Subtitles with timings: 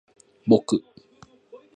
[0.47, 0.83] ぼく